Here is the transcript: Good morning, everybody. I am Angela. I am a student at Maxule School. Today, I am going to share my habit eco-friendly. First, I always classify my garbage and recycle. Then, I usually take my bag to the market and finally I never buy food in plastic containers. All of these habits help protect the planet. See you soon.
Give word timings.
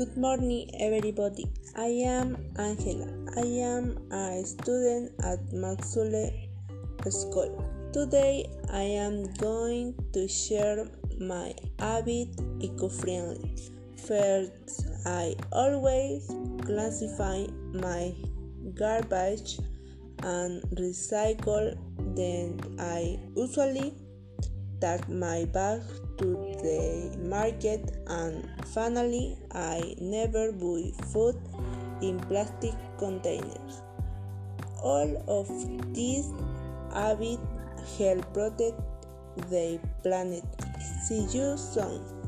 Good 0.00 0.16
morning, 0.16 0.70
everybody. 0.80 1.44
I 1.76 1.88
am 2.08 2.38
Angela. 2.56 3.12
I 3.36 3.44
am 3.44 4.00
a 4.10 4.42
student 4.46 5.12
at 5.22 5.44
Maxule 5.52 6.48
School. 7.10 7.62
Today, 7.92 8.48
I 8.72 8.80
am 8.80 9.30
going 9.34 9.92
to 10.14 10.26
share 10.26 10.88
my 11.20 11.52
habit 11.78 12.28
eco-friendly. 12.60 13.54
First, 14.08 14.86
I 15.04 15.36
always 15.52 16.32
classify 16.64 17.44
my 17.74 18.14
garbage 18.72 19.58
and 20.22 20.62
recycle. 20.80 21.76
Then, 22.16 22.58
I 22.78 23.18
usually 23.36 23.92
take 24.80 25.06
my 25.10 25.44
bag 25.52 25.82
to 26.16 26.49
the 26.62 27.16
market 27.18 27.96
and 28.06 28.46
finally 28.74 29.36
I 29.52 29.94
never 30.00 30.52
buy 30.52 30.92
food 31.12 31.36
in 32.02 32.20
plastic 32.20 32.74
containers. 32.98 33.82
All 34.82 35.10
of 35.28 35.48
these 35.94 36.32
habits 36.92 37.42
help 37.98 38.32
protect 38.32 38.80
the 39.50 39.78
planet. 40.02 40.44
See 41.06 41.26
you 41.32 41.56
soon. 41.56 42.19